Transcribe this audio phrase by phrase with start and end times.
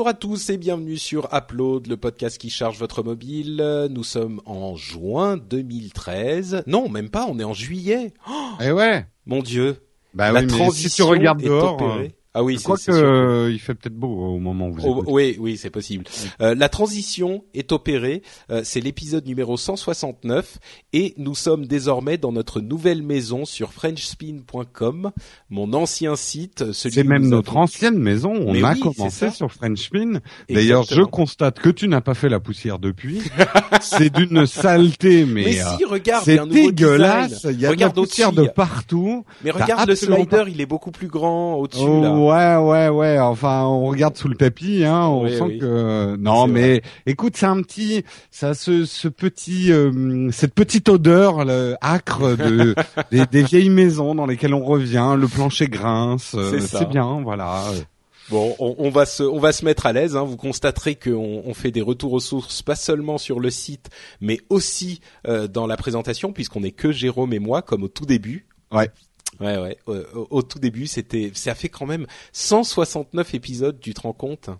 [0.00, 3.62] Bonjour à tous et bienvenue sur Upload, le podcast qui charge votre mobile.
[3.90, 6.62] Nous sommes en juin 2013.
[6.66, 8.14] Non, même pas, on est en juillet.
[8.26, 9.04] Oh, Eh ouais.
[9.26, 9.76] mon dieu.
[10.14, 12.14] Bah La oui, mais transition si tu regardes est dehors, opérée.
[12.32, 15.04] Ah oui, je crois que euh, il fait peut-être beau au moment où vous Oh,
[15.08, 16.04] oui, oui, c'est possible.
[16.40, 18.22] Euh, la transition est opérée.
[18.50, 20.58] Euh, c'est l'épisode numéro 169
[20.92, 25.10] et nous sommes désormais dans notre nouvelle maison sur FrenchSpin.com,
[25.50, 26.72] mon ancien site.
[26.72, 28.32] C'est même notre avons- ancienne maison.
[28.32, 30.20] On Mais a oui, commencé sur Frenchpin.
[30.48, 33.22] D'ailleurs, je constate que tu n'as pas fait la poussière depuis.
[33.80, 37.46] c'est d'une saleté, mais, Mais euh, si, regarde, y a c'est dégueulasse.
[37.50, 39.24] Il y a regarde de la poussière de partout.
[39.44, 42.19] Mais regarde le slider, pas- il est beaucoup plus grand au-dessus Oh, là.
[42.28, 43.18] Ouais, ouais, ouais.
[43.18, 45.06] Enfin, on regarde sous le tapis, hein.
[45.06, 45.58] On Oui, sent oui.
[45.58, 50.88] que non, C'est mais écoute, c'est un petit, ça, ce, ce petit, euh, cette petite
[50.88, 52.74] odeur le, âcre de
[53.10, 55.16] des, des vieilles maisons dans lesquelles on revient.
[55.18, 56.34] Le plancher grince.
[56.36, 56.60] euh.
[56.60, 57.64] C'est bien, voilà.
[58.30, 60.16] Bon, on, on va se, on va se mettre à l'aise.
[60.16, 60.22] Hein.
[60.22, 63.90] Vous constaterez qu'on on fait des retours aux sources, pas seulement sur le site,
[64.20, 68.06] mais aussi euh, dans la présentation, puisqu'on est que Jérôme et moi, comme au tout
[68.06, 68.46] début.
[68.72, 68.88] Ouais.
[69.40, 69.78] Ouais, ouais.
[69.86, 73.78] Au, au tout début, c'était, ça fait quand même 169 épisodes.
[73.80, 74.50] Tu te rends compte?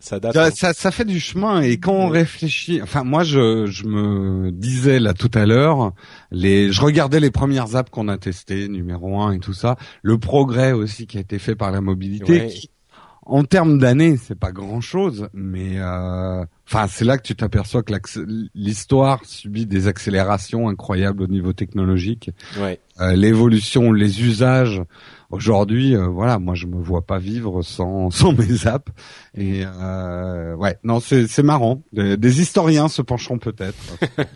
[0.00, 0.34] Ça date.
[0.34, 0.50] Ça, hein.
[0.54, 4.98] ça, ça fait du chemin et quand on réfléchit, enfin moi je, je me disais
[4.98, 5.92] là tout à l'heure,
[6.30, 10.18] les, je regardais les premières apps qu'on a testées, numéro un et tout ça, le
[10.18, 12.32] progrès aussi qui a été fait par la mobilité.
[12.32, 12.46] Ouais.
[12.48, 12.70] qui,
[13.28, 17.82] en termes d'années, c'est pas grand chose, mais euh, enfin c'est là que tu t'aperçois
[17.82, 17.92] que
[18.54, 22.30] l'histoire subit des accélérations incroyables au niveau technologique.
[22.58, 22.78] Ouais.
[23.00, 24.82] Euh, l'évolution, les usages.
[25.30, 28.92] Aujourd'hui, euh, voilà, moi je me vois pas vivre sans sans mes apps.
[29.34, 31.82] Et euh, ouais, non, c'est c'est marrant.
[31.92, 33.78] Des, des historiens se pencheront peut-être.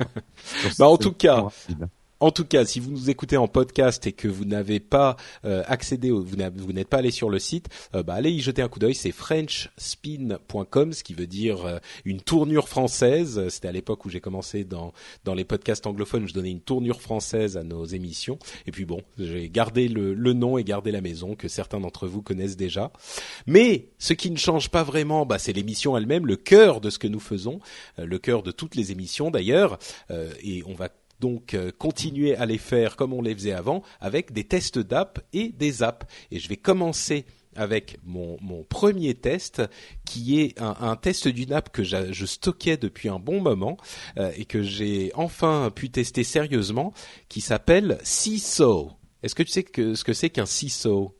[0.78, 1.88] Bah, en tout cas, rapide.
[2.22, 5.64] En tout cas, si vous nous écoutez en podcast et que vous n'avez pas euh,
[5.66, 7.66] accédé, au- vous n'êtes pas allé sur le site,
[7.96, 8.94] euh, bah, allez y jeter un coup d'œil.
[8.94, 13.48] C'est frenchspin.com, ce qui veut dire euh, une tournure française.
[13.48, 14.92] C'était à l'époque où j'ai commencé dans
[15.24, 18.38] dans les podcasts anglophones, je donnais une tournure française à nos émissions.
[18.66, 22.06] Et puis bon, j'ai gardé le, le nom et gardé la maison que certains d'entre
[22.06, 22.92] vous connaissent déjà.
[23.46, 26.98] Mais ce qui ne change pas vraiment, bah, c'est l'émission elle-même, le cœur de ce
[27.00, 27.58] que nous faisons,
[27.98, 29.78] euh, le cœur de toutes les émissions d'ailleurs.
[30.12, 30.88] Euh, et on va
[31.22, 35.20] donc euh, continuer à les faire comme on les faisait avant, avec des tests d'app
[35.32, 36.04] et des apps.
[36.32, 37.24] Et je vais commencer
[37.54, 38.38] avec mon,
[38.68, 39.62] premier test,
[40.06, 43.76] qui est un, test d'une app que je stockais depuis un bon moment
[44.18, 46.94] euh, et que j'ai enfin pu tester sérieusement,
[47.28, 48.92] qui s'appelle Seesaw.
[49.22, 51.14] Est-ce que tu sais ce que c'est qu'un Seesaw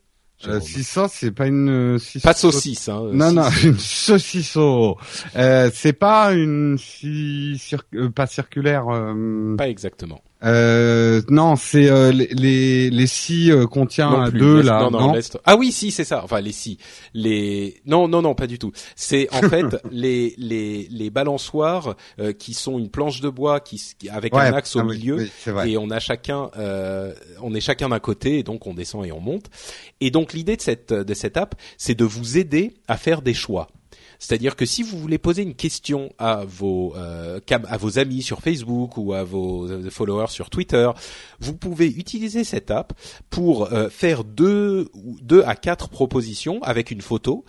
[0.45, 3.09] Euh, Jérôme si ça, c'est pas une euh, si Pas de saucisse, hein.
[3.11, 4.97] Non, non, une saucisseau.
[5.35, 8.85] Euh, c'est pas une si cir- euh, pas circulaire.
[8.89, 10.21] euh, Pas exactement.
[10.43, 14.81] Euh, non, c'est euh, les les, scies euh, qu'on tient non à deux là.
[14.89, 16.21] non, non, laisse- Ah oui, si, c'est ça.
[16.23, 16.77] Enfin, les si.
[17.13, 18.71] Les non, non, non, pas du tout.
[18.95, 23.81] C'est en fait les les les balançoires euh, qui sont une planche de bois qui
[24.09, 25.15] avec Ouais, un axe au ah oui, milieu.
[25.17, 25.69] oui, vrai.
[25.71, 29.11] Et on a chacun, euh, on est chacun d'un côté, et donc on descend et
[29.11, 29.45] on monte.
[30.01, 33.33] Et donc l'idée de cette de cette app, c'est de vous aider à faire des
[33.33, 33.67] choix.
[34.23, 37.41] C'est-à-dire que si vous voulez poser une question à vos euh,
[37.97, 40.89] amis sur Facebook ou à vos euh, followers sur Twitter,
[41.41, 42.93] vous pouvez utiliser cette app
[43.29, 44.87] pour euh, faire deux
[45.21, 47.43] deux à quatre propositions avec une photo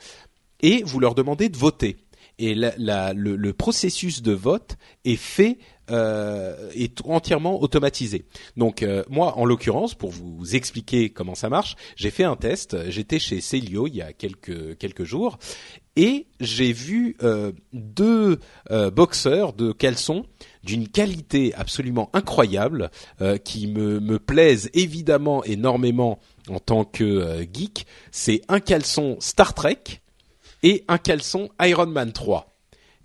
[0.62, 1.96] et vous leur demandez de voter.
[2.40, 5.58] Et le processus de vote est fait
[5.90, 8.24] euh, est entièrement automatisé.
[8.56, 12.90] Donc euh, moi, en l'occurrence, pour vous expliquer comment ça marche, j'ai fait un test.
[12.90, 15.38] J'étais chez Celio il y a quelques jours
[15.96, 18.40] et j'ai vu euh, deux
[18.94, 20.24] boxeurs de caleçons
[20.62, 22.90] d'une qualité absolument incroyable
[23.44, 27.86] qui me, me plaisent évidemment énormément en tant que geek.
[28.10, 30.00] C'est un caleçon Star Trek
[30.62, 32.53] et un caleçon Iron Man 3.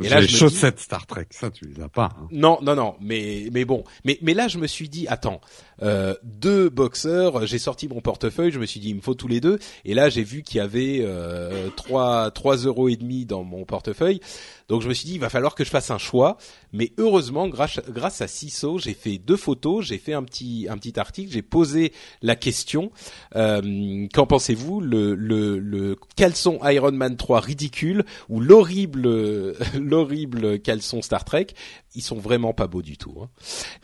[0.02, 2.10] Et J'ai les dis- chaussettes Star Trek, ça tu les as pas.
[2.18, 2.28] hein.
[2.32, 5.42] Non, non, non, mais mais bon, mais mais là je me suis dit attends,
[5.82, 9.28] euh, deux boxeurs, j'ai sorti mon portefeuille, je me suis dit il me faut tous
[9.28, 13.26] les deux, et là j'ai vu qu'il y avait euh, trois trois euros et demi
[13.26, 14.22] dans mon portefeuille,
[14.70, 16.38] donc je me suis dit il va falloir que je fasse un choix,
[16.72, 20.78] mais heureusement grâce grâce à Ciso j'ai fait deux photos, j'ai fait un petit un
[20.78, 22.92] petit article, j'ai posé la question,
[23.36, 24.80] euh, qu'en pensez-vous?
[24.80, 31.48] Le le le caleçon Iron Man 3 ridicule ou l'horrible l'horrible caleçon Star Trek?
[31.96, 33.16] Ils sont vraiment pas beaux du tout.
[33.22, 33.30] hein.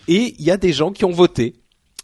[0.08, 1.56] Et il y a des gens qui ont voté.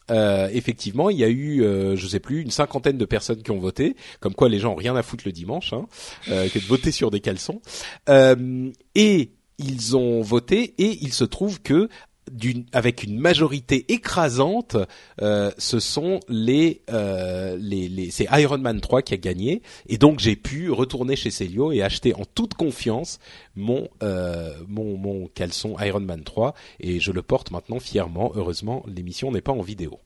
[0.10, 3.52] Euh, effectivement, il y a eu, euh, je sais plus, une cinquantaine de personnes qui
[3.52, 5.86] ont voté, comme quoi les gens ont rien à foutre le dimanche, hein,
[6.30, 7.62] euh, que de voter sur des caleçons.
[8.10, 11.88] Euh, et ils ont voté, et il se trouve que
[12.32, 14.78] d'une, avec une majorité écrasante,
[15.22, 19.98] euh, ce sont les, euh, les, les, c'est Iron Man 3 qui a gagné, et
[19.98, 23.20] donc j'ai pu retourner chez Celio et acheter en toute confiance
[23.56, 28.32] mon euh, mon mon caleçon Iron Man 3 et je le porte maintenant fièrement.
[28.36, 30.00] Heureusement, l'émission n'est pas en vidéo.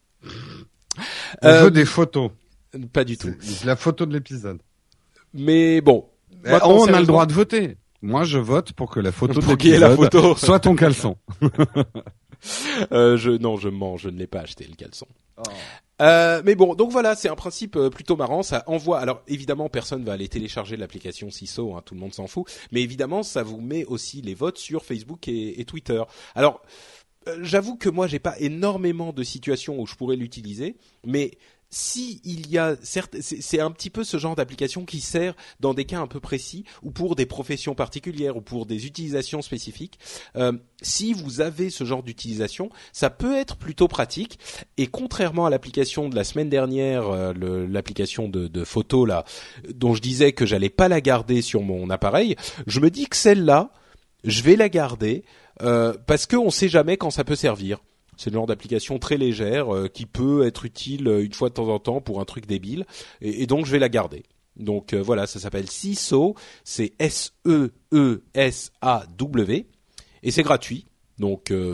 [1.43, 2.31] On Euh, veut des photos.
[2.93, 3.33] Pas du tout.
[3.39, 4.59] C'est la photo de l'épisode.
[5.33, 6.05] Mais bon,
[6.45, 7.75] Eh, on a le droit de voter.
[8.05, 10.35] Moi, je vote pour que la photo de y ait la photo.
[10.35, 11.17] soit ton caleçon.
[12.91, 15.07] euh, je non, je mens, je ne l'ai pas acheté le caleçon.
[16.01, 18.43] Euh, mais bon, donc voilà, c'est un principe euh, plutôt marrant.
[18.43, 18.99] Ça envoie.
[18.99, 22.45] Alors évidemment, personne va aller télécharger l'application CISO, hein, tout le monde s'en fout.
[22.71, 26.03] Mais évidemment, ça vous met aussi les votes sur Facebook et, et Twitter.
[26.35, 26.61] Alors,
[27.27, 30.75] euh, j'avoue que moi, j'ai pas énormément de situations où je pourrais l'utiliser,
[31.05, 31.31] mais
[31.69, 35.73] si il y a certes, c'est un petit peu ce genre d'application qui sert dans
[35.73, 39.99] des cas un peu précis ou pour des professions particulières ou pour des utilisations spécifiques.
[40.35, 44.39] Euh, si vous avez ce genre d'utilisation, ça peut être plutôt pratique.
[44.77, 49.25] Et contrairement à l'application de la semaine dernière, euh, l'application de, de photos là,
[49.73, 52.35] dont je disais que j'allais pas la garder sur mon appareil,
[52.67, 53.71] je me dis que celle-là,
[54.23, 55.23] je vais la garder
[55.61, 57.79] euh, parce qu'on sait jamais quand ça peut servir.
[58.17, 61.53] C'est le genre d'application très légère euh, qui peut être utile euh, une fois de
[61.53, 62.85] temps en temps pour un truc débile,
[63.21, 64.23] et, donc je vais la garder.
[64.55, 69.67] Donc euh, voilà, ça s'appelle CISO, c'est S E E S A W,
[70.23, 70.85] et c'est gratuit.
[71.17, 71.73] Donc euh,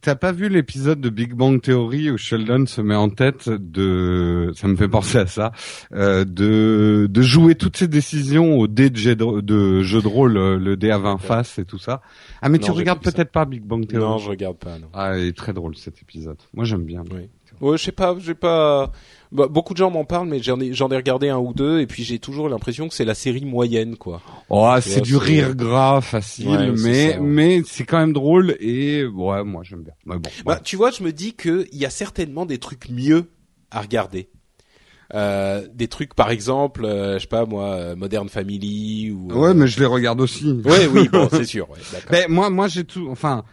[0.00, 4.52] T'as- pas vu l'épisode de Big Bang Theory où Sheldon se met en tête de,
[4.54, 5.50] ça me fait penser à ça,
[5.92, 10.06] euh, de de jouer toutes ses décisions au dé de jeu de, de jeu de
[10.06, 12.00] rôle, euh, le dé à 20 faces et tout ça.
[12.40, 14.04] Ah mais Non, tu regardes peut-être pas Big Bang Theory.
[14.04, 14.78] non, je regarde pas.
[14.78, 14.86] Non.
[14.92, 16.38] Ah, il est très drôle cet épisode.
[16.54, 17.02] Moi j'aime bien.
[17.12, 17.28] Oui.
[17.60, 18.92] Ouais, je sais pas, j'ai pas.
[19.32, 21.80] Bah, beaucoup de gens m'en parlent, mais j'en ai, j'en ai regardé un ou deux,
[21.80, 24.22] et puis j'ai toujours l'impression que c'est la série moyenne, quoi.
[24.50, 27.26] Oh, c'est du rire gras, facile, Ouais, mais ça, ouais.
[27.26, 29.94] mais c'est quand même drôle et ouais, moi j'aime bien.
[30.04, 32.88] Mais bon, Bah, tu vois, je me dis que il y a certainement des trucs
[32.88, 33.26] mieux
[33.70, 34.28] à regarder.
[35.14, 39.28] Euh, des trucs, par exemple, euh, je sais pas moi, euh, Modern Family ou.
[39.32, 40.50] ouais, mais je les regarde aussi.
[40.64, 41.70] Ouais, oui, bon, c'est sûr.
[41.70, 42.10] Ouais, d'accord.
[42.10, 43.06] Ben moi, moi j'ai tout.
[43.10, 43.44] Enfin,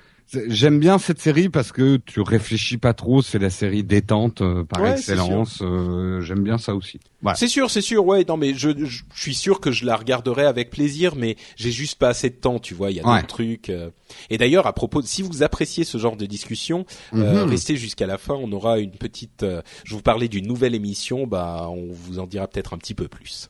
[0.48, 3.22] j'aime bien cette série parce que tu réfléchis pas trop.
[3.22, 5.60] C'est la série détente euh, par Ouais, excellence.
[5.62, 7.00] Euh, j'aime bien ça aussi.
[7.22, 7.36] Voilà.
[7.38, 8.06] C'est sûr, c'est sûr.
[8.06, 11.38] Ouais, non, mais je, je, je suis sûr que je la regarderai avec plaisir, mais
[11.56, 12.92] j'ai juste pas assez de temps, tu vois.
[12.92, 13.16] Il y a Ouais.
[13.22, 13.70] d'autres trucs.
[13.70, 13.90] euh.
[14.30, 17.50] Et d'ailleurs, à propos, si vous appréciez ce genre de discussion, Mhm.
[17.50, 18.34] restez jusqu'à la fin.
[18.36, 19.46] On aura une petite.
[19.84, 21.28] je vous parlais d'une nouvelle émission.
[21.28, 23.50] Bah, on vous en dira peut-être un petit peu plus.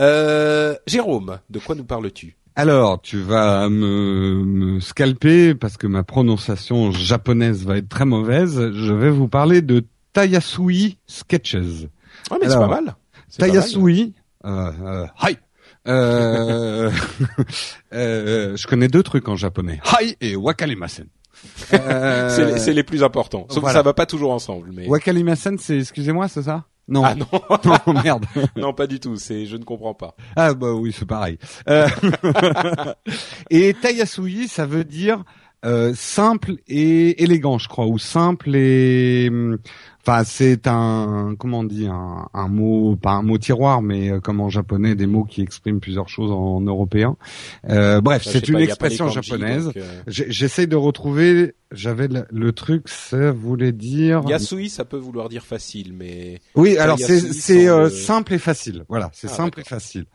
[0.00, 2.36] Euh, Jérôme, de quoi nous parles-tu?
[2.58, 8.72] Alors, tu vas me, me scalper parce que ma prononciation japonaise va être très mauvaise.
[8.72, 11.86] Je vais vous parler de Tayasui Sketches.
[12.32, 12.96] Ah, mais c'est pas mal.
[13.38, 14.12] Tayasui,
[14.44, 15.36] euh, euh, hi.
[15.86, 16.90] Euh,
[17.92, 19.80] euh, je connais deux trucs en japonais.
[20.00, 21.06] Hi et wakalimasen.
[21.74, 23.46] Euh, C'est les plus importants.
[23.50, 23.74] Sauf voilà.
[23.74, 24.70] que ça va pas toujours ensemble.
[24.72, 26.64] Mais Wakalimasen, c'est excusez-moi, c'est ça?
[26.88, 27.04] Non.
[27.04, 27.26] ah non,
[27.86, 28.24] non, merde.
[28.56, 29.16] non pas du tout.
[29.16, 30.14] C'est je ne comprends pas.
[30.36, 31.38] Ah bah oui, c'est pareil.
[31.68, 31.86] Euh,
[33.50, 35.24] et Tayasui, ça veut dire
[35.64, 39.58] euh, simple et élégant, je crois, ou simple et hum,
[40.06, 44.20] enfin c'est un comment on dit un, un mot pas un mot tiroir, mais euh,
[44.20, 47.16] comme en japonais des mots qui expriment plusieurs choses en, européen.
[47.68, 49.72] Euh, bref, c'est une pas, expression kanji, japonaise.
[49.76, 51.54] euh, J'essaye de retrouver.
[51.70, 54.22] J'avais le, le truc, ça voulait dire.
[54.26, 58.38] Yasui, ça peut vouloir dire facile, mais Oui, alors c'est c'est euh, le- simple et
[58.38, 58.84] facile.
[58.88, 60.06] Voilà, c'est Ah, simple et facile.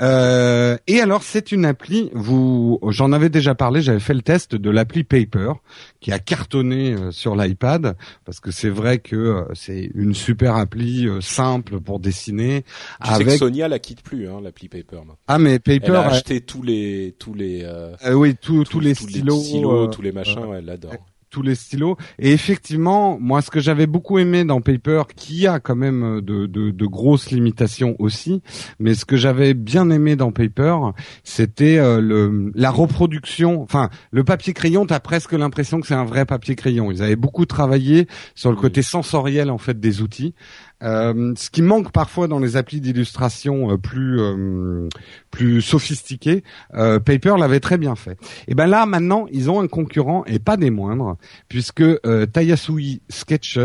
[0.00, 2.10] Euh, et alors c'est une appli.
[2.12, 3.82] Vous, j'en avais déjà parlé.
[3.82, 5.52] J'avais fait le test de l'appli Paper
[6.00, 10.56] qui a cartonné euh, sur l'iPad parce que c'est vrai que euh, c'est une super
[10.56, 12.64] appli euh, simple pour dessiner.
[13.02, 14.96] je sais que avec Sonia la quitte plus, hein, l'appli Paper.
[14.98, 15.18] maintenant.
[15.28, 17.64] ah mais Paper, Elle a acheté tous les tous les
[18.12, 20.92] oui tous tous les tous stylos, stylos, tous les machins, ouais, elle l'adore.
[21.30, 21.96] Tous les stylos.
[22.18, 26.46] Et effectivement, moi, ce que j'avais beaucoup aimé dans Paper, qui a quand même de,
[26.46, 28.42] de, de grosses limitations aussi,
[28.78, 30.76] mais ce que j'avais bien aimé dans Paper,
[31.24, 33.62] c'était euh, le la reproduction.
[33.62, 36.90] Enfin, le papier crayon, t'as presque l'impression que c'est un vrai papier crayon.
[36.90, 40.34] Ils avaient beaucoup travaillé sur le côté sensoriel en fait des outils.
[40.82, 44.88] Euh, ce qui manque parfois dans les applis d'illustration euh, plus euh,
[45.30, 48.18] plus sophistiqués, Paper l'avait très bien fait.
[48.48, 51.16] Et ben là maintenant ils ont un concurrent et pas des moindres
[51.48, 51.84] puisque
[52.32, 53.58] Tayasui Sketches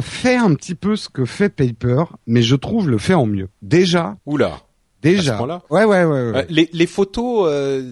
[0.00, 3.48] fait un petit peu ce que fait Paper, mais je trouve le fait en mieux.
[3.62, 4.16] Déjà.
[4.26, 4.63] Oula.
[5.04, 5.40] Déjà.
[5.42, 6.30] ouais, ouais, ouais.
[6.32, 6.46] ouais.
[6.48, 7.50] les, les, photos,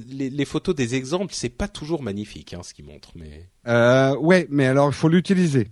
[0.08, 3.48] les, les, photos des exemples, c'est pas toujours magnifique, hein, ce qu'ils montrent, mais.
[3.68, 5.68] Euh, ouais, mais alors il faut l'utiliser.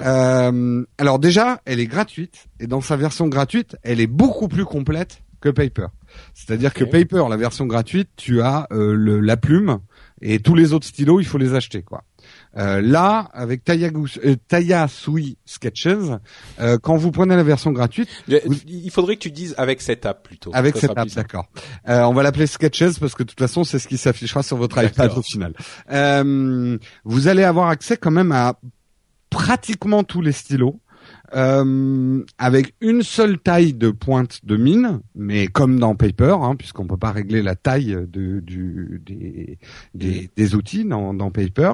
[0.00, 4.64] Euh, alors déjà, elle est gratuite et dans sa version gratuite, elle est beaucoup plus
[4.64, 5.86] complète que Paper.
[6.34, 9.78] C'est-à-dire que Paper, la version gratuite, tu as euh, le, la plume
[10.20, 12.04] et tous les autres stylos, il faut les acheter quoi.
[12.56, 13.90] Euh, là, avec Taya,
[14.24, 15.86] euh, Sui Sketches,
[16.60, 20.22] euh, quand vous prenez la version gratuite, il faudrait que tu dises avec cette app
[20.22, 20.50] plutôt.
[20.54, 21.46] Avec cette app, d'accord.
[21.88, 24.56] Euh, on va l'appeler Sketches parce que de toute façon, c'est ce qui s'affichera sur
[24.56, 25.52] votre iPad au final.
[25.90, 28.58] Euh, vous allez avoir accès quand même à
[29.30, 30.80] pratiquement tous les stylos
[31.34, 36.86] euh, avec une seule taille de pointe de mine, mais comme dans Paper, hein, puisqu'on
[36.86, 39.58] peut pas régler la taille de, du, des,
[39.94, 41.72] des, des, outils dans, dans, Paper.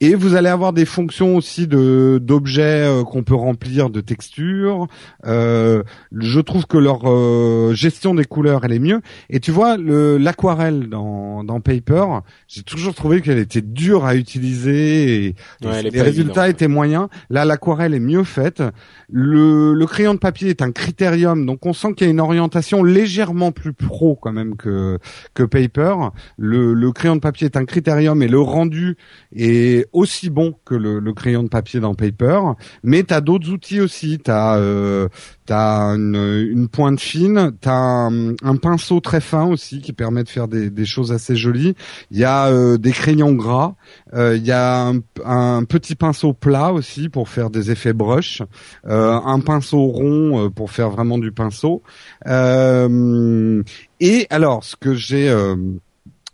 [0.00, 4.86] Et vous allez avoir des fonctions aussi de d'objets euh, qu'on peut remplir de textures.
[5.26, 5.82] Euh,
[6.16, 9.02] je trouve que leur euh, gestion des couleurs elle est mieux.
[9.28, 12.06] Et tu vois le l'aquarelle dans, dans Paper,
[12.48, 17.08] j'ai toujours trouvé qu'elle était dure à utiliser et, les résultats étaient moyens.
[17.28, 18.62] Là l'aquarelle est mieux faite.
[19.10, 22.20] Le, le, crayon de papier est un critérium, donc on sent qu'il y a une
[22.20, 24.98] orientation légèrement plus pro quand même que
[25.34, 25.94] que paper.
[26.36, 28.96] Le, le crayon de papier est un critérium et le rendu
[29.34, 32.40] est aussi bon que le, le crayon de papier dans paper.
[32.82, 34.18] Mais t'as d'autres outils aussi.
[34.18, 35.08] T'as euh,
[35.46, 40.28] T'as une, une, pointe fine, t'as un, un, pinceau très fin aussi qui permet de
[40.30, 41.74] faire des, des choses assez jolies.
[42.10, 43.74] Il y a euh, des crayons gras,
[44.14, 44.90] euh, il y a
[45.26, 48.40] un, petit pinceau plat aussi pour faire des effets brush,
[48.86, 51.82] un pinceau rond pour faire vraiment du pinceau.
[52.26, 55.34] et alors, ce que j'ai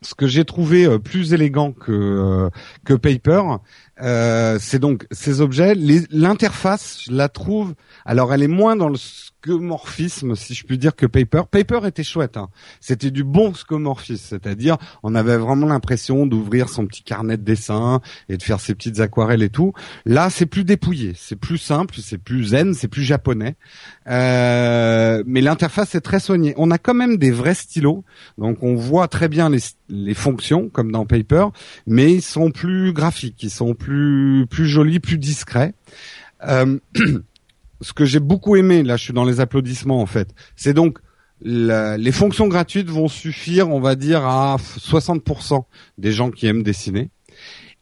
[0.03, 2.51] ce que j'ai trouvé plus élégant que
[2.85, 3.43] que Paper,
[4.03, 5.75] euh, c'est donc ces objets.
[6.11, 7.75] L'interface, je la trouve.
[8.05, 11.43] Alors, elle est moins dans le scomorphisme, si je puis dire, que Paper.
[11.51, 12.37] Paper était chouette.
[12.37, 12.49] Hein.
[12.81, 18.01] C'était du bon scomorphisme, c'est-à-dire on avait vraiment l'impression d'ouvrir son petit carnet de dessin
[18.29, 19.73] et de faire ses petites aquarelles et tout.
[20.05, 23.57] Là, c'est plus dépouillé, c'est plus simple, c'est plus zen, c'est plus japonais.
[24.09, 26.55] Euh, mais l'interface est très soignée.
[26.57, 28.05] On a quand même des vrais stylos,
[28.37, 31.47] donc on voit très bien les, les fonctions comme dans Paper,
[31.87, 33.90] mais ils sont plus graphiques, ils sont plus
[34.49, 35.75] plus jolis, plus discrets.
[36.47, 36.79] Euh,
[37.81, 40.99] ce que j'ai beaucoup aimé, là je suis dans les applaudissements en fait, c'est donc
[41.43, 45.65] les fonctions gratuites vont suffire, on va dire, à 60%
[45.97, 47.09] des gens qui aiment dessiner.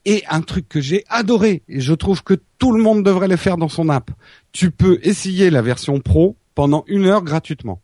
[0.05, 3.37] Et un truc que j'ai adoré, et je trouve que tout le monde devrait le
[3.37, 4.11] faire dans son app,
[4.53, 7.83] tu peux essayer la version pro pendant une heure gratuitement.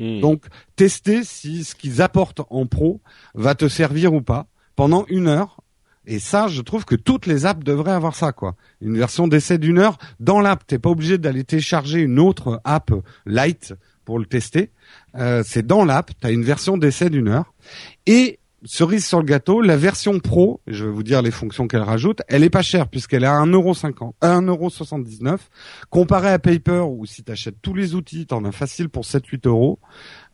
[0.00, 0.20] Hmm.
[0.20, 3.00] Donc, tester si ce qu'ils apportent en pro
[3.34, 5.61] va te servir ou pas pendant une heure
[6.06, 8.56] et ça, je trouve que toutes les apps devraient avoir ça, quoi.
[8.80, 10.66] Une version d'essai d'une heure dans l'app.
[10.66, 12.90] T'es pas obligé d'aller télécharger une autre app
[13.24, 14.70] light pour le tester.
[15.16, 16.10] Euh, c'est dans l'app.
[16.20, 17.54] T'as une version d'essai d'une heure.
[18.06, 21.82] Et cerise sur le gâteau, la version pro, je vais vous dire les fonctions qu'elle
[21.82, 25.38] rajoute, elle est pas chère puisqu'elle est à 1,50€, 1,79€.
[25.90, 29.80] Comparé à Paper où si t'achètes tous les outils, t'en as facile pour 7-8 euros,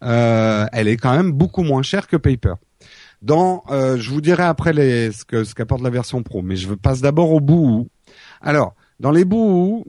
[0.03, 2.55] euh, elle est quand même beaucoup moins chère que Paper.
[3.23, 6.73] Dans, euh, je vous dirai après ce que ce qu'apporte la version pro, mais je
[6.75, 7.89] passe d'abord au bout.
[8.41, 9.85] Alors, dans les bouts,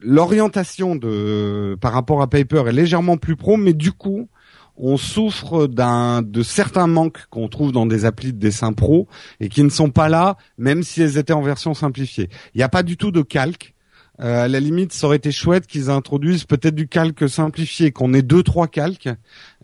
[0.00, 4.28] l'orientation de par rapport à Paper est légèrement plus pro, mais du coup,
[4.76, 9.08] on souffre d'un de certains manques qu'on trouve dans des applis de dessin pro
[9.40, 12.28] et qui ne sont pas là, même si elles étaient en version simplifiée.
[12.54, 13.73] Il n'y a pas du tout de calque.
[14.20, 18.14] Euh, à la limite, ça aurait été chouette qu'ils introduisent peut-être du calque simplifié, qu'on
[18.14, 19.08] ait deux trois calques.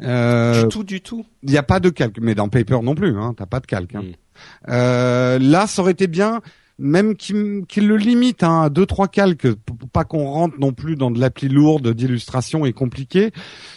[0.03, 1.25] Euh, du tout, du tout.
[1.43, 3.17] Il n'y a pas de calque, mais dans Paper non plus.
[3.17, 3.95] Hein, T'as pas de calque.
[3.95, 4.03] Hein.
[4.03, 4.71] Hmm.
[4.71, 6.41] Euh, là, ça aurait été bien
[6.81, 10.97] même qu'il le limite hein, à deux trois calques, pour pas qu'on rentre non plus
[10.97, 13.31] dans de l'appli lourde d'illustration et compliqué,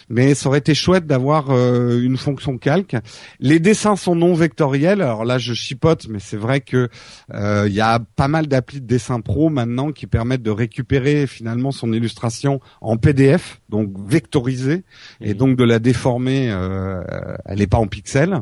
[0.09, 2.95] mais ça aurait été chouette d'avoir euh, une fonction calque.
[3.39, 6.89] Les dessins sont non vectoriels, alors là je chipote, mais c'est vrai que
[7.33, 11.27] euh, il y a pas mal d'applis de dessin pro maintenant qui permettent de récupérer
[11.27, 14.83] finalement son illustration en PDF, donc vectorisée,
[15.19, 15.37] et mmh.
[15.37, 17.03] donc de la déformer, euh,
[17.45, 18.41] elle n'est pas en pixels.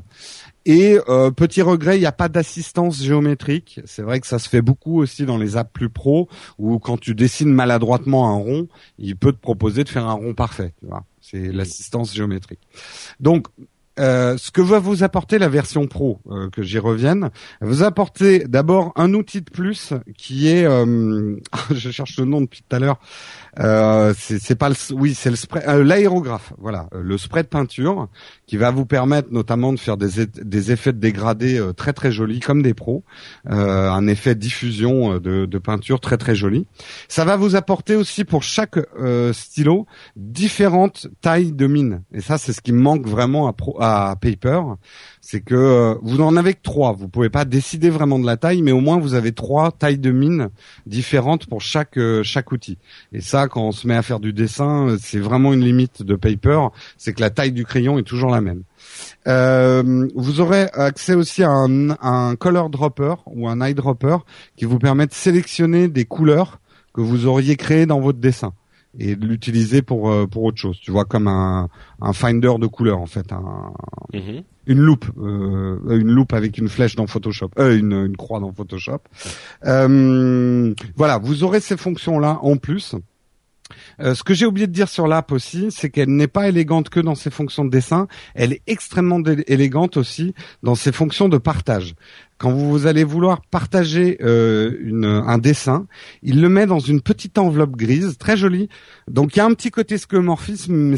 [0.65, 3.79] Et euh, petit regret, il n'y a pas d'assistance géométrique.
[3.85, 6.99] C'est vrai que ça se fait beaucoup aussi dans les apps plus pro, où quand
[6.99, 8.67] tu dessines maladroitement un rond,
[8.99, 10.73] il peut te proposer de faire un rond parfait.
[10.79, 12.61] Tu vois, c'est l'assistance géométrique.
[13.19, 13.47] Donc
[13.99, 18.45] euh, ce que va vous apporter la version pro, euh, que j'y revienne, vous apporter
[18.47, 21.35] d'abord un outil de plus qui est, euh,
[21.71, 22.99] je cherche le nom depuis tout à l'heure,
[23.59, 26.53] euh, c'est pas le, oui, c'est le spray, euh, l'aérographe.
[26.57, 28.07] Voilà, euh, le spray de peinture
[28.47, 32.11] qui va vous permettre notamment de faire des, des effets de dégradé euh, très très
[32.11, 33.03] jolis comme des pros,
[33.45, 36.65] un effet diffusion de, de, peinture très très joli.
[37.07, 38.79] Ça va vous apporter aussi pour chaque
[39.33, 42.03] stylo différentes tailles de mine.
[42.13, 44.61] Et ça, c'est ce qui manque vraiment à, pro, à Paper
[45.21, 46.93] c'est que euh, vous n'en avez que trois.
[46.93, 49.99] Vous pouvez pas décider vraiment de la taille, mais au moins vous avez trois tailles
[49.99, 50.49] de mine
[50.87, 52.77] différentes pour chaque euh, chaque outil.
[53.13, 56.01] Et ça, quand on se met à faire du dessin, euh, c'est vraiment une limite
[56.01, 58.63] de paper, c'est que la taille du crayon est toujours la même.
[60.15, 64.17] Vous aurez accès aussi à un, un color dropper ou un eyedropper
[64.57, 66.59] qui vous permet de sélectionner des couleurs
[66.93, 68.53] que vous auriez créées dans votre dessin
[68.99, 70.79] et de l'utiliser pour pour autre chose.
[70.79, 71.69] Tu vois comme un,
[72.01, 73.73] un finder de couleurs en fait, un,
[74.13, 78.39] mm-hmm une loupe, euh, une loupe avec une flèche dans Photoshop, euh, une, une croix
[78.39, 78.99] dans Photoshop.
[79.65, 82.95] Euh, voilà, vous aurez ces fonctions-là en plus.
[83.99, 86.89] Euh, ce que j'ai oublié de dire sur l'app aussi, c'est qu'elle n'est pas élégante
[86.89, 91.37] que dans ses fonctions de dessin, elle est extrêmement élégante aussi dans ses fonctions de
[91.37, 91.95] partage.
[92.37, 95.85] Quand vous allez vouloir partager euh, un dessin,
[96.23, 98.67] il le met dans une petite enveloppe grise, très jolie.
[99.07, 100.97] Donc il y a un petit côté skeuomorphisme,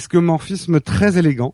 [0.69, 1.53] mais très élégant.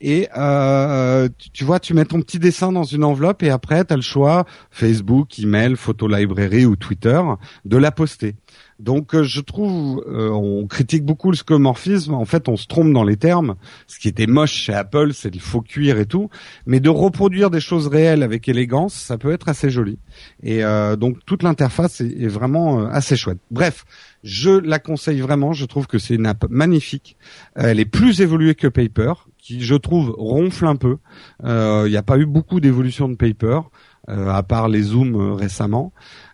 [0.00, 3.94] Et euh, tu, vois, tu mets ton petit dessin dans une enveloppe et après, tu
[3.94, 7.20] as le choix, Facebook, email, photo librairie ou Twitter,
[7.64, 8.34] de la poster.
[8.78, 12.92] Donc euh, je trouve, euh, on critique beaucoup le scomorphisme, en fait on se trompe
[12.92, 13.54] dans les termes.
[13.86, 16.28] Ce qui était moche chez Apple, c'est le faux cuir et tout,
[16.66, 19.98] mais de reproduire des choses réelles avec élégance, ça peut être assez joli.
[20.42, 23.38] Et euh, donc toute l'interface est, est, vraiment assez chouette.
[23.50, 23.86] Bref,
[24.22, 27.16] je la conseille vraiment, je trouve que c'est une app magnifique.
[27.54, 30.98] elle est plus évoluée que Paper, qui je trouve ronfle un peu.
[31.44, 33.60] Il n'y a pas eu beaucoup d'évolution de Paper.
[34.08, 35.92] à part les zooms récemment.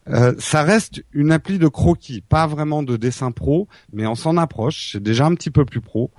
[0.09, 4.37] Euh, ça reste une appli de croquis, pas vraiment de dessin pro, mais on s'en
[4.37, 4.90] approche.
[4.92, 6.11] C'est déjà un petit peu plus pro.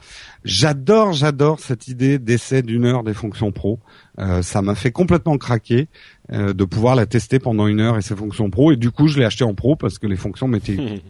[0.46, 3.80] J'adore, j'adore cette idée d'essai d'une heure des fonctions pro.
[4.20, 5.88] Euh, ça m'a fait complètement craquer
[6.32, 8.72] euh, de pouvoir la tester pendant une heure et ses fonctions pro.
[8.72, 11.02] Et du coup, je l'ai acheté en pro parce que les fonctions m'étaient.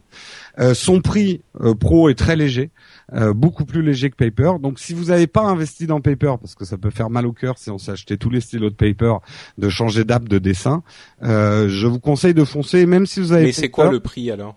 [0.74, 1.42] son prix
[1.80, 2.72] pro est très léger.
[3.15, 4.53] Euh, beaucoup plus léger que Paper.
[4.60, 7.34] Donc si vous n'avez pas investi dans Paper, parce que ça peut faire mal au
[7.34, 9.15] cœur si on s'est acheté tous les stylos de Paper,
[9.58, 10.84] de changer d'app de dessin,
[11.22, 13.46] euh, je vous conseille de foncer, même si vous avez.
[13.46, 14.55] Mais c'est quoi le prix alors?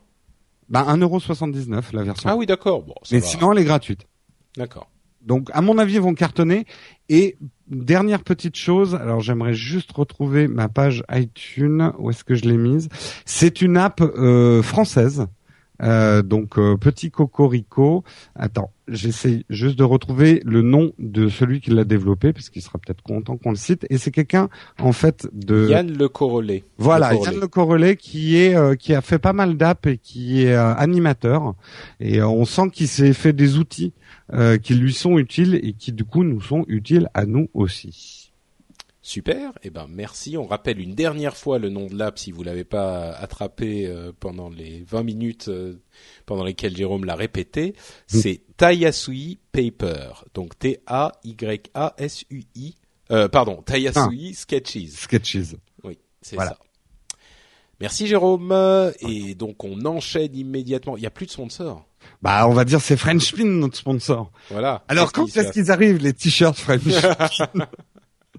[0.69, 2.31] Bah 1,79€ la version.
[2.31, 2.83] Ah oui d'accord.
[2.83, 4.07] Bon, Mais sinon elle est gratuite.
[4.57, 4.89] D'accord.
[5.21, 6.67] Donc à mon avis ils vont cartonner.
[7.09, 7.37] Et
[7.69, 12.57] dernière petite chose, alors j'aimerais juste retrouver ma page iTunes, où est-ce que je l'ai
[12.57, 12.89] mise?
[13.27, 15.27] C'est une app euh, française
[15.83, 18.05] euh, donc euh, petit cocorico.
[18.35, 22.79] Attends, j'essaie juste de retrouver le nom de celui qui l'a développé parce qu'il sera
[22.79, 23.87] peut-être content qu'on le cite.
[23.91, 26.65] Et c'est quelqu'un en fait de Yann Le Corollet.
[26.79, 30.43] Voilà, Yann Le Corollet qui est euh, qui a fait pas mal d'apps et qui
[30.43, 31.55] est animateur.
[32.01, 33.93] Et on sent qu'il s'est fait des outils
[34.63, 38.26] qui lui sont utiles et qui du coup nous sont utiles à nous aussi.
[39.07, 40.37] Super, eh ben merci.
[40.37, 44.11] On rappelle une dernière fois le nom de l'app si vous l'avez pas attrapé euh,
[44.19, 45.81] pendant les 20 minutes euh,
[46.27, 47.77] pendant lesquelles Jérôme l'a répété.
[48.09, 52.75] C'est Tayasui Paper, donc T A Y A S U I.
[53.13, 54.37] Euh, pardon, Tayasui ah.
[54.37, 54.89] Sketches.
[54.89, 55.55] Sketches.
[55.85, 56.59] Oui, c'est ça.
[57.79, 58.53] Merci Jérôme.
[58.99, 60.97] Et donc on enchaîne immédiatement.
[60.97, 61.87] Il y a plus de sponsors.
[62.23, 64.33] Bah, on va dire c'est French Pin notre sponsor.
[64.51, 64.83] Voilà.
[64.89, 66.83] Alors quand est-ce qu'ils arrivent les t-shirts French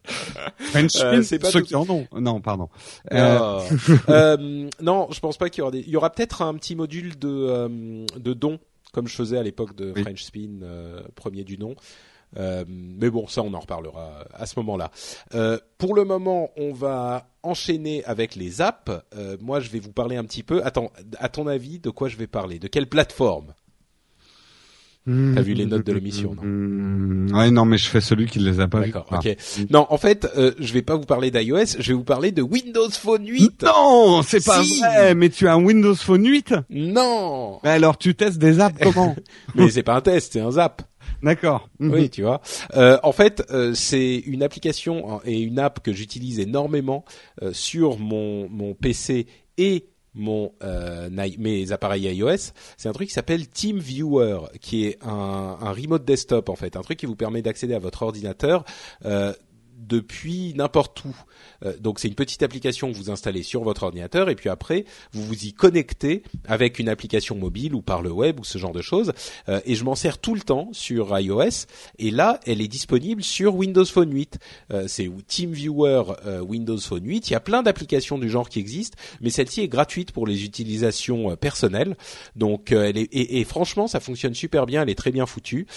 [0.58, 2.08] French euh, c'est pas ceux qui en ont.
[2.16, 2.70] Non, pardon.
[3.12, 3.60] Euh...
[4.10, 5.80] euh, non, je pense pas qu'il y aura des.
[5.80, 8.60] Il y aura peut-être un petit module de euh, de dons,
[8.94, 10.60] comme je faisais à l'époque de French Spin,
[11.16, 11.76] premier du nom.
[12.36, 14.92] mais bon, ça, on en reparlera à ce moment-là.
[15.78, 18.92] pour le moment, on va enchaîner avec les apps.
[19.42, 20.64] moi, je vais vous parler un petit peu.
[20.64, 22.60] Attends, à ton avis, de quoi je vais parler?
[22.60, 23.54] De quelle plateforme?
[25.08, 27.32] T'as vu les notes de l'émission, non mmh.
[27.34, 29.38] Ouais, non, mais je fais celui qui ne les a pas D'accord, ok.
[29.70, 32.42] Non, en fait, euh, je vais pas vous parler d'iOS, je vais vous parler de
[32.42, 33.64] Windows Phone 8.
[33.64, 35.16] Non, c'est pas vrai.
[35.16, 37.60] Mais tu as un Windows Phone 8 Non.
[37.64, 39.16] Mais alors, tu testes des apps comment
[39.56, 40.82] Mais c'est pas un test, c'est un zap.
[41.24, 41.70] D'accord.
[41.80, 41.92] Mmh.
[41.92, 42.42] Oui, tu vois.
[42.76, 47.06] Euh, en fait, euh, c'est une application hein, et une app que j'utilise énormément
[47.42, 49.86] euh, sur mon mon PC et
[50.18, 55.72] mon euh, mes appareils iOS, c'est un truc qui s'appelle TeamViewer, qui est un, un,
[55.72, 58.66] remote desktop en fait, un truc qui vous permet d'accéder à votre ordinateur
[59.06, 59.34] euh,
[59.78, 61.16] depuis n'importe où.
[61.64, 64.86] Euh, donc c'est une petite application que vous installez sur votre ordinateur et puis après
[65.12, 68.72] vous vous y connectez avec une application mobile ou par le web ou ce genre
[68.72, 69.14] de choses.
[69.50, 71.68] Euh, et je m'en sers tout le temps sur iOS
[72.00, 74.40] et là elle est disponible sur Windows Phone 8.
[74.72, 76.04] Euh, c'est TeamViewer
[76.42, 77.30] Windows Phone 8.
[77.30, 80.44] Il y a plein d'applications du genre qui existent, mais celle-ci est gratuite pour les
[80.44, 81.96] utilisations personnelles.
[82.36, 84.82] Donc et, et, franchement ça fonctionne super bien.
[84.82, 85.68] Elle est très bien foutue.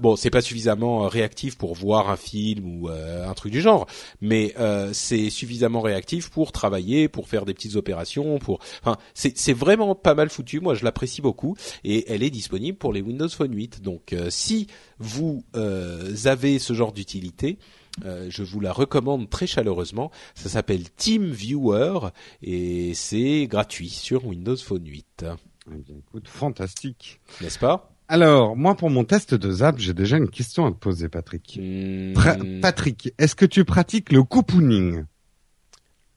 [0.00, 3.86] bon c'est pas suffisamment réactif pour voir un film ou un truc du genre,
[4.20, 4.54] mais
[4.92, 8.60] c'est suffisamment réactif pour travailler, pour faire des petites opérations, pour.
[8.82, 10.60] Enfin, c'est vraiment pas mal foutu.
[10.60, 13.82] Moi, je l'apprécie beaucoup et elle est disponible pour les Windows Phone 8.
[13.82, 14.66] Donc, euh, si
[14.98, 17.58] vous euh, avez ce genre d'utilité,
[18.04, 20.10] euh, je vous la recommande très chaleureusement.
[20.34, 22.10] Ça s'appelle TeamViewer
[22.42, 25.26] et c'est gratuit sur Windows Phone 8.
[25.70, 27.20] Eh écoute, fantastique.
[27.40, 27.93] N'est-ce pas?
[28.08, 31.58] Alors, moi, pour mon test de Zap, j'ai déjà une question à te poser, Patrick.
[31.60, 32.12] Hmm.
[32.60, 35.04] Patrick, est-ce que tu pratiques le coupooning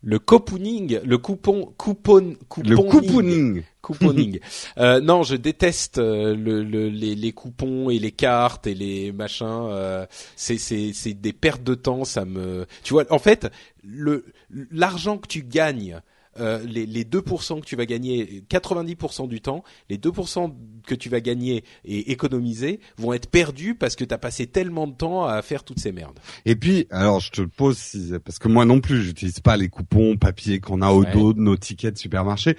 [0.03, 2.69] le couponing, le coupon, coupon, couponing.
[2.69, 3.63] Le couponing.
[3.81, 4.39] couponing.
[4.77, 9.11] euh, non, je déteste euh, le, le, les, les, coupons et les cartes et les
[9.11, 9.45] machins.
[9.69, 12.05] Euh, c'est c'est c'est des pertes de temps.
[12.05, 13.51] Ça me, tu vois, en fait,
[13.83, 14.25] le
[14.71, 15.99] l'argent que tu gagnes
[16.39, 20.53] euh, les, les 2% que tu vas gagner 90% du temps, les 2%
[20.85, 24.87] que tu vas gagner et économiser vont être perdus parce que tu as passé tellement
[24.87, 26.19] de temps à faire toutes ces merdes.
[26.45, 29.69] Et puis, alors je te le pose parce que moi non plus, j'utilise pas les
[29.69, 32.55] coupons papier qu'on a au dos de nos tickets de supermarché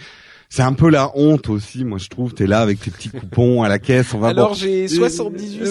[0.50, 2.32] c'est un peu la honte aussi, moi je trouve.
[2.32, 4.14] T'es là avec tes petits coupons à la caisse.
[4.14, 5.66] On va Alors j'ai 78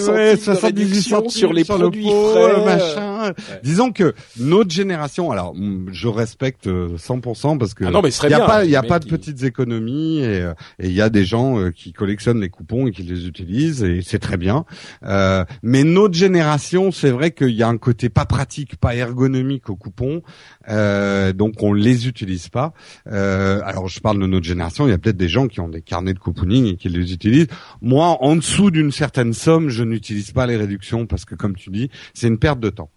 [1.02, 3.32] centimes sur les produits frais, machin.
[3.64, 8.10] Disons que notre génération, alors mm, je respecte 100% euh, parce que ah non, mais
[8.10, 11.02] il y a pas, il y a pas de petites économies et euh, il y
[11.02, 14.36] a des gens euh, qui collectionnent les coupons et qui les utilisent et c'est très
[14.36, 14.64] bien.
[15.02, 19.70] Euh, mais notre génération, c'est vrai qu'il y a un côté pas pratique, pas ergonomique
[19.70, 20.22] aux coupons,
[20.68, 22.72] euh, donc on les utilise pas.
[23.06, 25.82] alors je parle de notre génération il y a peut-être des gens qui ont des
[25.82, 27.48] carnets de couponing et qui les utilisent.
[27.80, 31.70] Moi, en dessous d'une certaine somme, je n'utilise pas les réductions parce que, comme tu
[31.70, 32.90] dis, c'est une perte de temps.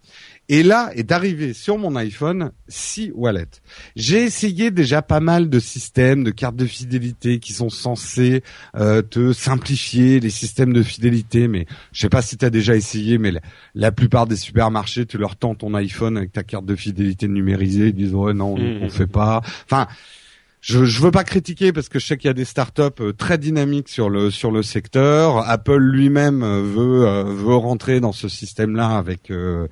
[0.48, 3.46] Et là est arrivé sur mon iPhone six Wallet.
[3.94, 8.42] J'ai essayé déjà pas mal de systèmes de cartes de fidélité qui sont censés
[8.76, 12.74] euh, te simplifier les systèmes de fidélité, mais je sais pas si tu as déjà
[12.74, 13.32] essayé, mais
[13.74, 17.88] la, plupart des supermarchés, tu leur tends ton iPhone avec ta carte de fidélité numérisée,
[17.88, 18.90] ils disent ouais non, on, on mmh.
[18.90, 19.42] fait pas.
[19.64, 19.86] Enfin,
[20.62, 23.12] je, je veux pas critiquer parce que je sais qu'il y a des startups euh,
[23.12, 25.38] très dynamiques sur le sur le secteur.
[25.48, 29.66] Apple lui-même euh, veut euh, veut rentrer dans ce système-là avec euh,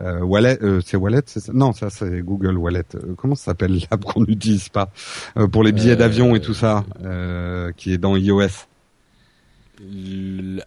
[0.00, 0.58] Wallet.
[0.84, 1.52] c'est Wallet, c'est ça?
[1.54, 2.82] Non, ça c'est Google Wallet.
[3.16, 4.90] comment ça s'appelle l'app qu'on n'utilise pas
[5.52, 6.84] pour les billets d'avion et tout ça,
[7.76, 8.66] qui est dans iOS?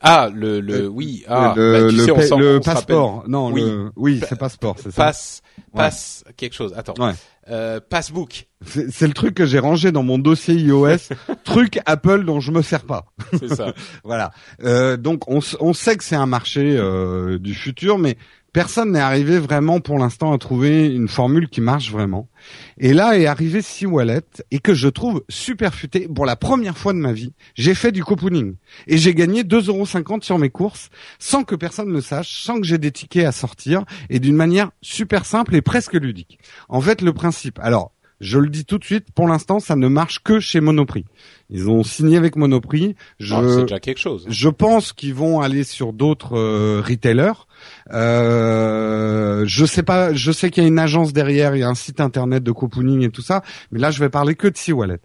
[0.01, 4.75] Ah le le oui ah le, bah, le, passeport non oui le, oui c'est passeport
[4.77, 5.41] c'est ça passe
[5.73, 7.13] passe quelque chose attends ouais.
[7.47, 8.47] Euh, passbook.
[8.65, 10.97] C'est le truc que j'ai rangé dans mon dossier iOS,
[11.43, 13.05] truc Apple dont je me sers pas.
[13.33, 13.73] C'est ça.
[14.03, 14.31] voilà.
[14.63, 18.17] Euh, donc on, on, sait que c'est un marché euh, du futur, mais
[18.55, 22.29] personne n'est arrivé vraiment pour l'instant à trouver une formule qui marche vraiment.
[22.77, 26.07] Et là est arrivé Sea Wallet et que je trouve super futé.
[26.07, 28.55] Pour la première fois de ma vie, j'ai fait du copooning
[28.87, 30.89] et j'ai gagné 2,50€ sur mes courses
[31.19, 34.71] sans que personne ne sache, sans que j'ai des tickets à sortir et d'une manière
[34.81, 36.39] super simple et presque ludique.
[36.69, 37.59] En fait, le principe.
[37.59, 37.91] Alors,
[38.21, 41.05] je le dis tout de suite, pour l'instant, ça ne marche que chez Monoprix.
[41.49, 42.95] Ils ont signé avec Monoprix.
[43.19, 44.25] Je, ah, c'est déjà quelque chose.
[44.29, 47.47] Je pense qu'ils vont aller sur d'autres euh, retailers.
[47.93, 51.69] Euh, je sais pas, je sais qu'il y a une agence derrière, il y a
[51.69, 54.57] un site internet de copooning et tout ça, mais là je vais parler que de
[54.57, 54.99] C-Wallet.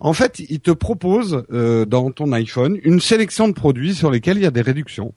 [0.00, 4.36] En fait, ils te proposent euh, dans ton iPhone une sélection de produits sur lesquels
[4.36, 5.14] il y a des réductions.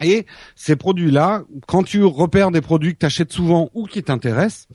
[0.00, 4.68] Et ces produits-là, quand tu repères des produits que tu achètes souvent ou qui t'intéressent,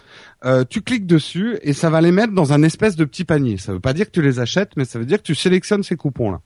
[0.45, 3.57] euh, tu cliques dessus et ça va les mettre dans un espèce de petit panier.
[3.57, 5.83] Ça veut pas dire que tu les achètes, mais ça veut dire que tu sélectionnes
[5.83, 6.41] ces coupons-là.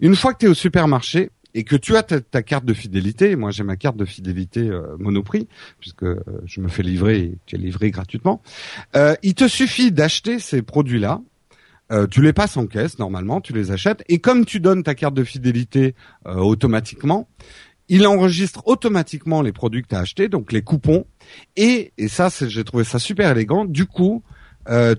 [0.00, 3.34] Une fois que tu es au supermarché et que tu as ta, carte de fidélité,
[3.34, 5.48] moi j'ai ma carte de fidélité euh, Monoprix,
[5.80, 8.42] puisque euh, je me fais livrer et tu es livré gratuitement,
[8.94, 11.22] euh, il te suffit d'acheter ces produits-là,
[11.92, 14.94] euh, tu les passes en caisse normalement, tu les achètes, et comme tu donnes ta
[14.94, 15.94] carte de fidélité
[16.26, 17.28] euh, automatiquement,
[17.88, 21.06] il enregistre automatiquement les produits que tu as achetés, donc les coupons,
[21.56, 24.22] et, et ça, j'ai trouvé ça super élégant, du coup,
[24.68, 24.94] euh,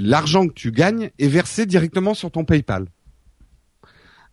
[0.00, 2.86] l'argent que tu gagnes est versé directement sur ton PayPal.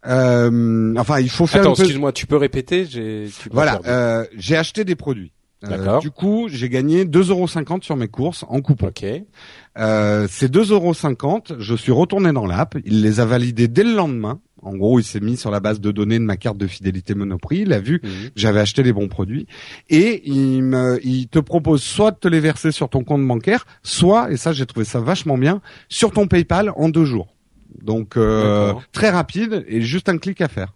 [0.05, 1.61] Euh, enfin, il faut faire.
[1.61, 2.85] Attends, excuse-moi, tu peux répéter?
[2.85, 5.31] J'ai, Voilà, euh, j'ai acheté des produits.
[5.65, 8.87] Euh, du coup, j'ai gagné 2,50€ sur mes courses en coupon.
[8.87, 9.05] Ok.
[9.77, 14.41] Euh, ces 2,50€, je suis retourné dans l'app, il les a validés dès le lendemain
[14.63, 17.15] En gros, il s'est mis sur la base de données de ma carte de fidélité
[17.15, 17.61] Monoprix.
[17.61, 18.09] Il a vu Mhm.
[18.09, 19.45] que j'avais acheté les bons produits
[19.89, 23.65] et il, me, il te propose soit de te les verser sur ton compte bancaire,
[23.83, 27.27] soit, et ça j'ai trouvé ça vachement bien, sur ton PayPal en deux jours.
[27.81, 30.73] Donc euh, très rapide et juste un clic à faire.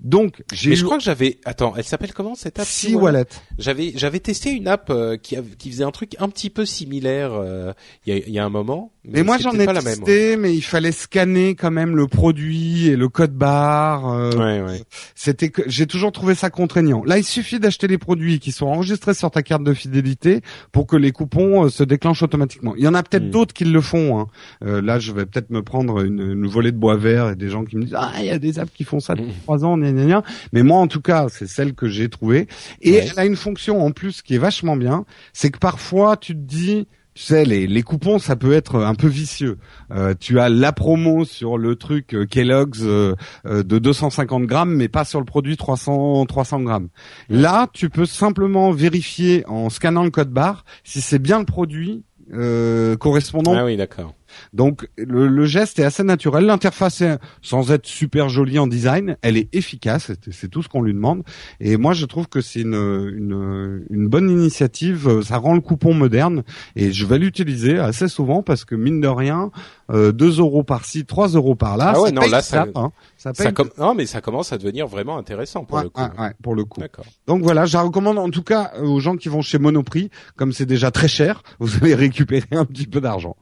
[0.00, 1.38] Donc j'ai Mais eu je crois que j'avais.
[1.44, 3.26] Attends, elle s'appelle comment cette app Sea Wallet.
[3.58, 7.32] J'avais j'avais testé une app euh, qui qui faisait un truc un petit peu similaire
[7.32, 7.72] euh,
[8.06, 8.92] il y, a, y a un moment.
[9.04, 9.96] Mais moi j'en ai pas la même.
[9.96, 14.08] testé, mais il fallait scanner quand même le produit et le code barre.
[14.08, 14.82] euh, Ouais, ouais.
[15.14, 17.02] C'était que j'ai toujours trouvé ça contraignant.
[17.04, 20.86] Là, il suffit d'acheter les produits qui sont enregistrés sur ta carte de fidélité pour
[20.86, 22.74] que les coupons se déclenchent automatiquement.
[22.76, 23.30] Il y en a peut-être Mm.
[23.30, 24.20] d'autres qui le font.
[24.20, 24.26] Hein.
[24.64, 27.48] Euh, là, je vais peut-être me prendre une, une volée de bois vert et des
[27.48, 29.42] gens qui me disent ah il y a des apps qui font ça depuis Mm.
[29.42, 30.22] trois ans, gna, gna, gna.
[30.52, 32.46] Mais moi, en tout cas, c'est celle que j'ai trouvée.
[32.80, 33.08] Et Ouais.
[33.12, 36.40] elle a une fonction en plus qui est vachement bien, c'est que parfois tu te
[36.40, 39.58] dis tu sais, les, les coupons, ça peut être un peu vicieux.
[39.90, 44.72] Euh, tu as la promo sur le truc euh, Kellogg's euh, euh, de 250 grammes,
[44.76, 46.88] mais pas sur le produit 300 300 grammes.
[47.28, 52.04] Là, tu peux simplement vérifier en scannant le code barre si c'est bien le produit
[52.32, 54.14] euh, correspondant Ah oui, d'accord.
[54.52, 56.44] Donc le, le geste est assez naturel.
[56.46, 57.02] L'interface,
[57.42, 60.12] sans être super jolie en design, elle est efficace.
[60.30, 61.24] C'est- tout ce qu'on lui demande.
[61.60, 65.20] Et moi, je trouve que c'est une, une, une bonne initiative.
[65.22, 66.42] Ça rend le coupon moderne.
[66.76, 69.50] Et je vais l'utiliser assez souvent parce que mine de rien,
[69.90, 72.70] euh, 2 euros par-ci, 3 euros par-là, Ah ouais, ça non, paye là, ça- tap,
[72.76, 72.92] hein.
[73.16, 76.00] ça paye Ça Non, mais ça commence à devenir vraiment intéressant pour Ouais, le coup.
[76.00, 76.80] ouais, ouais, pour le coup.
[76.80, 77.04] D'accord.
[77.26, 80.52] Donc voilà, je la recommande en tout cas aux gens qui vont chez Monoprix, comme
[80.52, 83.36] c'est déjà très cher, vous allez récupérer un petit peu d'argent.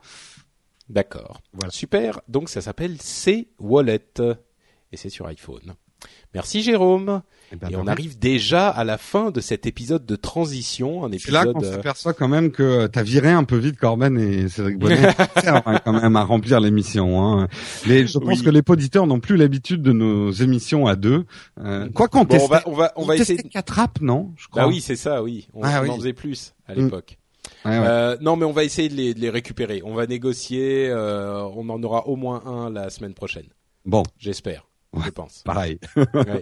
[0.88, 1.40] D'accord.
[1.52, 1.70] Voilà.
[1.70, 2.20] Super.
[2.28, 4.00] Donc ça s'appelle C Wallet
[4.92, 5.74] et c'est sur iPhone.
[6.34, 7.22] Merci Jérôme.
[7.50, 11.10] Et, ben, Et on arrive déjà à la fin de cet épisode de transition, un
[11.18, 11.54] C'est là épisode.
[11.54, 15.14] qu'on euh, s'aperçoit quand même que t'as viré un peu vite Corben et Cédric Bonnet
[15.84, 17.24] quand même à remplir l'émission.
[17.24, 17.48] Hein.
[17.86, 18.44] Les, je pense Oui.
[18.44, 21.24] que les auditeurs n'ont plus l'habitude de nos émissions à deux.
[21.58, 23.42] Euh, quoi qu'on Bon, on va, on va, on va essayer.
[23.44, 24.62] quatre apps, non Je crois.
[24.62, 25.48] Bah oui, c'est ça, oui.
[25.54, 25.88] On, Ah oui.
[25.88, 26.90] en faisait plus à Mm.
[27.70, 27.84] L'époque.
[27.84, 27.92] Ouais, ouais.
[27.92, 29.82] Euh, non, mais on va essayer de les, de les récupérer.
[29.84, 30.88] On va négocier.
[30.88, 33.46] euh, on en aura au moins un la semaine prochaine,
[33.84, 34.66] Bon, j'espère.
[34.92, 35.02] Ouais.
[35.06, 35.42] Je pense.
[35.44, 35.78] pareil.
[35.96, 36.40] Ouais.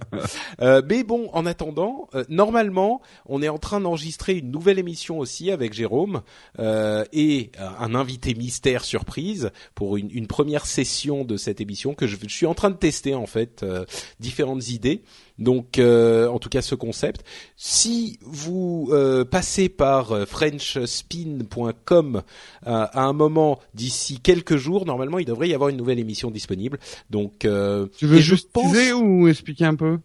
[0.61, 5.19] Euh, mais bon, en attendant, euh, normalement, on est en train d'enregistrer une nouvelle émission
[5.19, 6.23] aussi avec Jérôme
[6.61, 11.95] euh, et euh, un invité mystère surprise pour une, une première session de cette émission
[11.95, 13.85] que je, je suis en train de tester en fait euh,
[14.21, 15.03] différentes idées.
[15.39, 17.25] Donc, euh, en tout cas, ce concept.
[17.57, 22.21] Si vous euh, passez par euh, FrenchSpin.com euh,
[22.65, 26.79] à un moment d'ici quelques jours, normalement, il devrait y avoir une nouvelle émission disponible.
[27.11, 29.99] Donc, euh, Tu veux juste pense- ou expliquer un peu?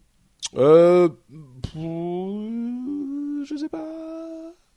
[0.56, 1.08] Euh,
[3.44, 3.86] je sais pas.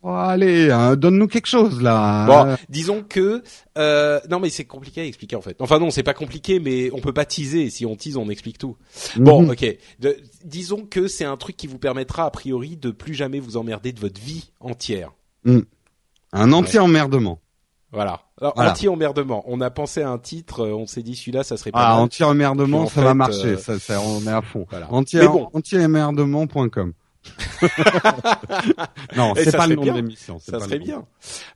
[0.06, 2.26] Oh, Allez, hein, donne-nous quelque chose là.
[2.28, 3.42] Bon, disons que
[3.78, 5.56] euh, non mais c'est compliqué à expliquer en fait.
[5.62, 7.70] Enfin non, c'est pas compliqué, mais on peut pas teaser.
[7.70, 8.76] Si on tease, on explique tout.
[9.16, 9.52] Bon, Mhm.
[9.52, 9.78] ok.
[10.00, 13.56] De- disons que c'est un truc qui vous permettra a priori de plus jamais vous
[13.56, 15.12] emmerder de votre vie entière.
[16.34, 17.40] un anti-emmerdement.
[17.92, 18.22] Voilà.
[18.42, 18.72] Alors, Voilà.
[18.72, 19.44] Anti-emmerdement.
[19.48, 21.98] On a pensé à un titre, euh, on s'est dit celui-là, ça serait pas Ah,
[22.00, 23.46] anti-emmerdement, ça va marcher.
[23.54, 24.66] euh, Ça, ça, on est à fond.
[24.70, 24.88] Voilà.
[24.88, 25.50] Bon.
[25.54, 26.94] anti-emmerdement.com.
[29.16, 29.94] non, c'est pas le serait nom bien.
[29.94, 30.40] de l'émission.
[30.40, 31.06] Ça serait bien.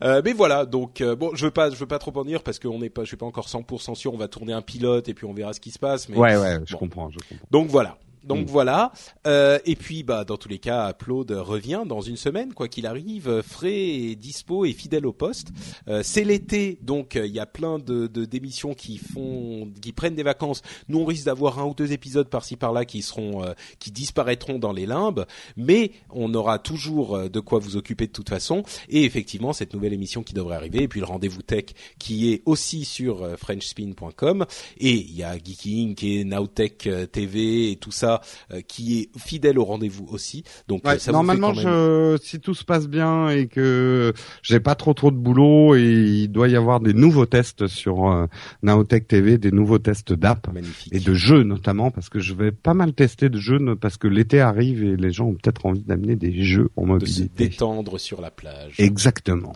[0.03, 2.43] Euh, mais voilà, donc euh, bon, je veux pas, je veux pas trop en dire
[2.43, 4.13] parce qu'on n'est pas, je suis pas encore 100% sûr.
[4.13, 6.07] On va tourner un pilote et puis on verra ce qui se passe.
[6.09, 6.79] Mais Ouais, ouais, je Bon.
[6.79, 7.45] comprends, je comprends.
[7.51, 7.97] donc voilà.
[8.27, 8.49] Donc Mm.
[8.51, 8.91] voilà.
[9.25, 12.85] Euh, et puis bah dans tous les cas, Upload revient dans une semaine, quoi qu'il
[12.85, 15.49] arrive, frais et dispo et fidèle au poste.
[15.87, 19.93] Euh, c'est l'été, donc euh, il y a plein de de- d'émissions qui font, qui
[19.93, 20.61] prennent des vacances.
[20.89, 24.59] Nous on risque d'avoir un ou deux épisodes par-ci par-là qui seront, euh, qui disparaîtront
[24.59, 28.63] dans les limbes, mais on aura toujours de quoi vous occuper de toute façon.
[28.89, 31.65] Et effectivement cette nouvelle émission qui devrait arriver, et puis le rendez-vous tech
[31.99, 34.45] qui est aussi sur FrenchSpin.com.
[34.79, 38.16] Et il y a Geeky Inc et Nowtech TV et tout ça
[38.51, 40.43] euh, qui est fidèle au rendez-vous aussi.
[40.67, 42.17] Donc Ouais, euh, ça normalement, vous fait quand même...
[42.17, 45.83] je, si tout se passe bien et que j'ai pas trop trop de boulot et
[45.83, 48.25] il doit y avoir des nouveaux tests sur euh,
[48.63, 50.47] Naotech TV, des nouveaux tests d'app
[50.91, 54.07] et de jeux notamment parce que je vais pas mal tester de jeux parce que
[54.07, 57.49] l'été arrive et les gens ont peut-être envie d'amener des jeux en de se mobilité.
[57.49, 58.75] détendre sur la plage.
[58.79, 59.53] Exactement.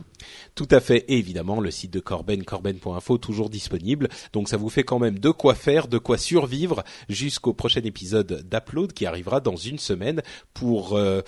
[0.54, 1.06] Tout à fait.
[1.08, 4.10] Et évidemment, le site de Corben, corben.info, toujours disponible.
[4.34, 8.46] Donc ça vous fait quand même de quoi faire, de quoi survivre jusqu'au prochain épisode
[8.50, 10.22] d'Upload qui arrivera dans une semaine
[10.54, 11.22] pour euh,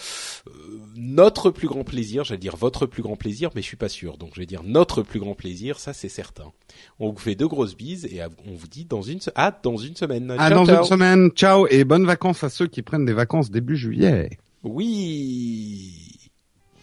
[0.48, 0.52] euh,
[0.98, 2.26] notre plus grand plaisir.
[2.26, 4.18] J'allais dire votre plus grand plaisir, mais je suis pas sûr.
[4.18, 6.52] Donc je vais dire notre plus grand plaisir, ça c'est certain.
[7.00, 9.78] On vous fait de grosses bises et on vous dit dans une se- ah dans
[9.78, 10.32] une semaine.
[10.32, 10.78] À Ciao, dans ciao.
[10.80, 11.30] une semaine.
[11.32, 14.38] Ciao et bonnes vacances à ceux qui prennent des vacances début juillet.
[14.64, 16.23] Oui.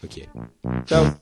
[0.03, 0.27] Ok.
[0.85, 1.17] Ciao.